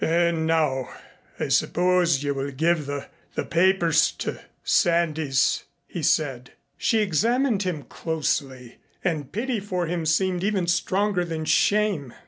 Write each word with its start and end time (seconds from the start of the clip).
"And 0.03 0.47
now 0.47 0.89
I 1.39 1.49
suppose 1.49 2.23
you 2.23 2.33
will 2.33 2.49
give 2.49 2.87
the 2.87 3.05
the 3.35 3.45
papers 3.45 4.11
to 4.13 4.41
Sandys," 4.63 5.65
he 5.87 6.01
said. 6.01 6.53
She 6.75 7.01
examined 7.01 7.61
him 7.61 7.83
closely 7.83 8.77
and 9.03 9.31
pity 9.31 9.59
for 9.59 9.85
him 9.85 10.07
seemed 10.07 10.43
even 10.43 10.65
stronger 10.65 11.23
than 11.23 11.45
shame. 11.45 12.15